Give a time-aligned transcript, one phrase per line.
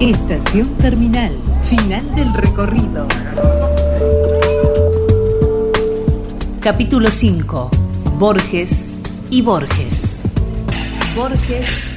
[0.00, 1.30] Estación terminal.
[1.64, 3.06] Final del recorrido.
[6.58, 7.70] Capítulo 5.
[8.18, 8.88] Borges
[9.28, 10.16] y Borges.
[11.14, 11.90] Borges,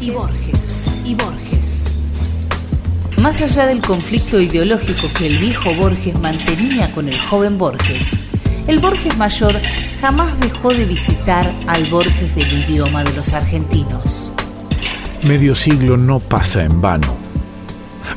[0.00, 2.00] y Borges y Borges.
[3.22, 8.16] Más allá del conflicto ideológico que el viejo Borges mantenía con el joven Borges,
[8.66, 9.52] el Borges mayor
[10.00, 14.32] jamás dejó de visitar al Borges del idioma de los argentinos.
[15.22, 17.23] Medio siglo no pasa en vano.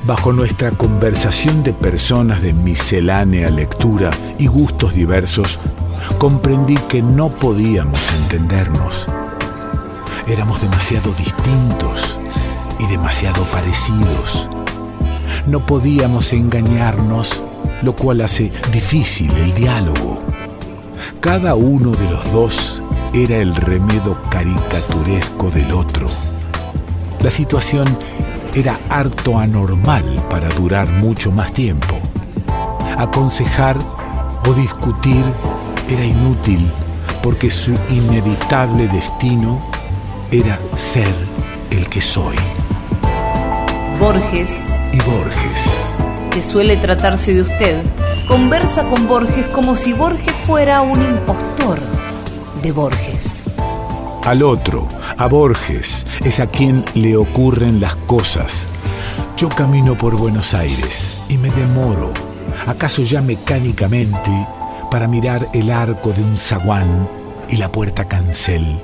[0.06, 5.60] Bajo nuestra conversación de personas de miscelánea lectura y gustos diversos,
[6.18, 9.08] comprendí que no podíamos entendernos.
[10.28, 12.18] Éramos demasiado distintos
[12.80, 14.48] y demasiado parecidos.
[15.48, 17.44] No podíamos engañarnos,
[17.82, 20.22] lo cual hace difícil el diálogo.
[21.20, 22.82] Cada uno de los dos
[23.14, 26.10] era el remedo caricaturesco del otro.
[27.22, 27.88] La situación
[28.58, 31.94] era harto anormal para durar mucho más tiempo.
[32.98, 33.78] Aconsejar
[34.48, 35.24] o discutir
[35.88, 36.68] era inútil
[37.22, 39.62] porque su inevitable destino
[40.32, 41.14] era ser
[41.70, 42.36] el que soy.
[44.00, 45.96] Borges, Y Borges,
[46.32, 47.84] que suele tratarse de usted,
[48.28, 51.80] conversa con Borges como si Borges fuera un impostor
[52.64, 53.44] de Borges.
[54.26, 54.88] al otro,
[55.18, 58.68] a Borges, es a quien le ocurren las cosas.
[59.36, 62.14] Yo camino por Buenos Aires y me demoro,
[62.66, 64.32] acaso ya mecánicamente,
[64.92, 67.10] para mirar el arco de un zaguán
[67.50, 68.80] y la puerta cancel.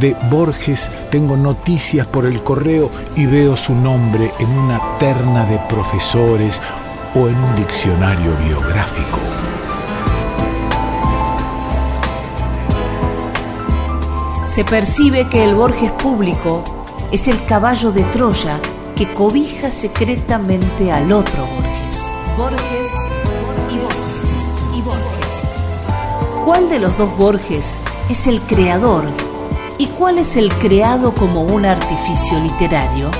[0.00, 5.58] De Borges tengo noticias por el correo y veo su nombre en una terna de
[5.68, 6.60] profesores
[7.14, 9.47] o en un diccionario biográfico.
[14.48, 16.64] Se percibe que el Borges público
[17.12, 18.58] es el caballo de Troya
[18.96, 22.10] que cobija secretamente al otro Borges.
[22.36, 23.10] Borges
[23.70, 25.80] y Borges y Borges.
[26.44, 29.04] ¿Cuál de los dos Borges es el creador
[29.76, 33.10] y cuál es el creado como un artificio literario?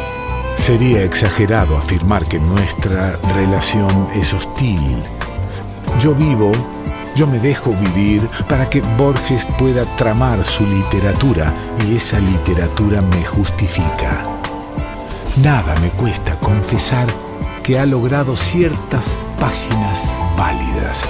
[0.56, 4.97] Sería exagerado afirmar que nuestra relación es hostil.
[6.00, 6.53] Yo vivo,
[7.19, 11.53] yo me dejo vivir para que Borges pueda tramar su literatura
[11.84, 14.25] y esa literatura me justifica.
[15.43, 17.09] Nada me cuesta confesar
[17.65, 21.01] que ha logrado ciertas páginas válidas,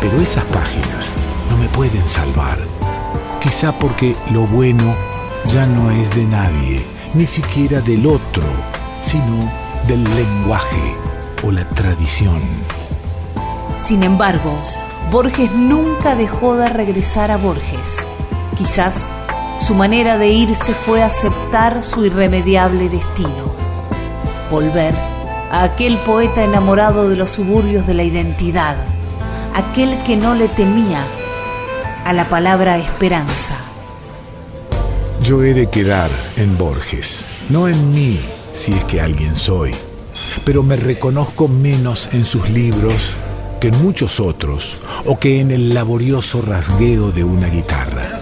[0.00, 1.14] pero esas páginas
[1.50, 2.58] no me pueden salvar.
[3.42, 4.94] Quizá porque lo bueno
[5.48, 8.44] ya no es de nadie, ni siquiera del otro,
[9.00, 9.50] sino
[9.88, 10.94] del lenguaje
[11.42, 12.40] o la tradición.
[13.76, 14.56] Sin embargo,
[15.10, 18.04] Borges nunca dejó de regresar a Borges.
[18.58, 19.06] Quizás
[19.60, 23.54] su manera de irse fue aceptar su irremediable destino.
[24.50, 24.94] Volver
[25.52, 28.76] a aquel poeta enamorado de los suburbios de la identidad,
[29.54, 31.04] aquel que no le temía
[32.04, 33.56] a la palabra esperanza.
[35.22, 38.18] Yo he de quedar en Borges, no en mí,
[38.54, 39.72] si es que alguien soy,
[40.44, 43.14] pero me reconozco menos en sus libros
[43.60, 48.18] que en muchos otros o que en el laborioso rasgueo de una guitarra.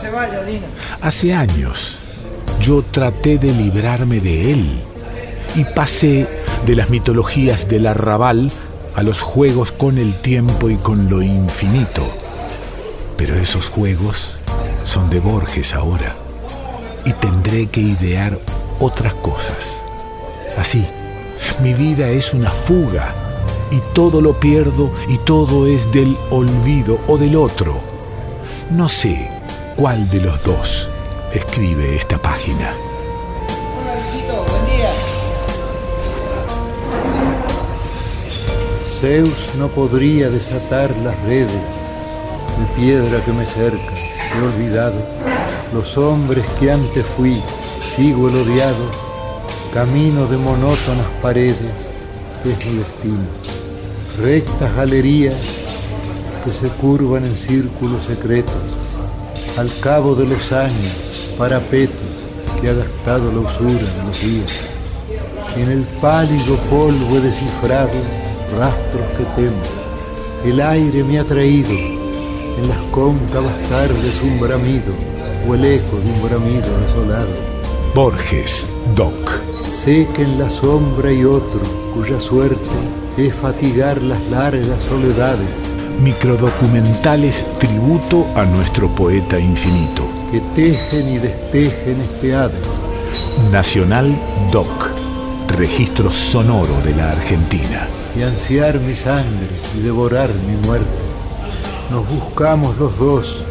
[1.01, 1.97] Hace años
[2.61, 4.81] yo traté de librarme de él
[5.57, 6.27] y pasé
[6.67, 8.51] de las mitologías del arrabal
[8.95, 12.07] a los juegos con el tiempo y con lo infinito.
[13.17, 14.39] Pero esos juegos
[14.85, 16.17] son de Borges ahora
[17.05, 18.39] y tendré que idear
[18.81, 19.81] otras cosas.
[20.57, 20.85] Así,
[21.63, 23.15] mi vida es una fuga
[23.75, 27.75] y todo lo pierdo y todo es del olvido o del otro.
[28.71, 29.29] No sé
[29.75, 30.89] cuál de los dos
[31.33, 32.73] escribe esta página.
[33.77, 34.93] Hola, Luisito, buen día.
[39.01, 43.95] Zeus no podría desatar las redes de piedra que me cerca.
[44.37, 44.95] He olvidado
[45.73, 47.43] los hombres que antes fui,
[47.97, 48.89] sigo el odiado,
[49.73, 51.59] camino de monótonas paredes,
[52.45, 53.64] es mi destino.
[54.19, 55.35] Rectas galerías
[56.45, 58.55] que se curvan en círculos secretos,
[59.57, 60.93] al cabo de los años,
[61.37, 61.97] parapetos
[62.61, 64.53] que ha gastado la usura de los días.
[65.57, 67.91] En el pálido polvo he descifrado
[68.57, 69.63] rastros que temo.
[70.45, 74.93] El aire me ha traído, en las cóncavas tardes un bramido,
[75.49, 77.35] o el eco de un bramido desolado.
[77.97, 79.41] Borges, Doc.
[79.85, 81.61] Sé que en la sombra hay otro,
[81.95, 85.49] cuya suerte es fatigar las largas soledades,
[86.03, 90.03] Microdocumentales tributo a nuestro poeta infinito.
[90.33, 92.67] que tejen y destejen este Hades.
[93.53, 94.13] Nacional
[94.51, 94.67] Doc.
[95.57, 97.87] registro sonoro de la Argentina.
[98.19, 100.89] Y ansiar mi sangre y devorar mi muerte.
[101.91, 103.45] Nos buscamos los dos,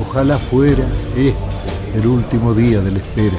[0.00, 0.84] ojalá fuera
[1.16, 1.34] este
[1.96, 3.36] el último día de la espera.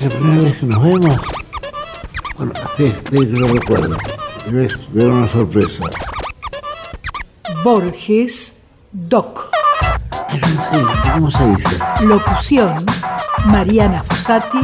[0.00, 1.20] La primera vez que nos vemos.
[2.36, 3.96] Bueno, sí, sí que lo recuerdo.
[4.46, 5.84] Es ver una sorpresa.
[7.62, 9.50] Borges Doc.
[10.28, 11.78] Ay, sé, ¿cómo se dice?
[12.02, 12.86] Locución
[13.46, 14.58] Mariana Fossati.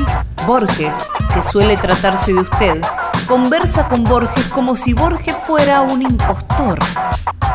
[0.47, 2.81] Borges, que suele tratarse de usted,
[3.27, 6.79] conversa con Borges como si Borges fuera un impostor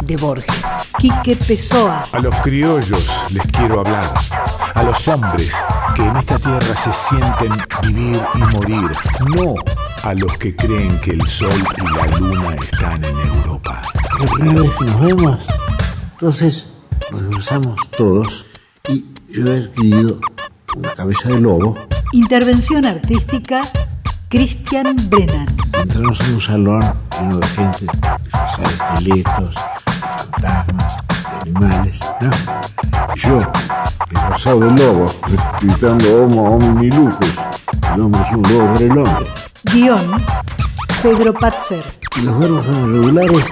[0.01, 0.91] de Borges.
[0.97, 1.99] Quique Pessoa.
[2.11, 4.11] A los criollos les quiero hablar.
[4.91, 5.53] A los hombres
[5.95, 7.51] que en esta tierra se sienten
[7.83, 8.91] vivir y morir.
[9.33, 9.55] No
[10.03, 13.81] a los que creen que el sol y la luna están en Europa.
[14.19, 15.47] La primera vez que nos vemos.
[16.11, 16.67] Entonces
[17.09, 18.43] nos besamos todos
[18.89, 20.19] y yo he adquirido
[20.75, 21.77] una cabeza de lobo.
[22.11, 23.61] Intervención artística
[24.27, 25.47] Christian Brennan.
[25.71, 26.81] Entramos en un salón
[27.17, 32.31] lleno de gente, de esqueletos, de fantasmas, de animales, ¿no?
[33.15, 33.41] Y yo,
[34.49, 35.05] de lobo,
[35.61, 37.29] gritando homo homini lupus.
[37.93, 39.31] El hombre es un lobo por el hombre.
[39.71, 40.25] Guión
[41.03, 41.83] Pedro Patzer.
[42.17, 43.45] Y los verbos son irregulares.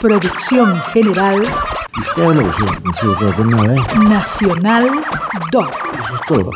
[0.00, 2.52] Producción general Y se no
[2.94, 3.98] se trata nada, ¿eh?
[4.08, 5.04] Nacional
[5.50, 5.76] Doc.
[5.92, 6.50] Eso es todo.